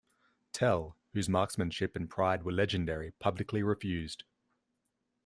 [0.51, 4.23] Tell, whose marksmanship and pride were legendary, publicly refused.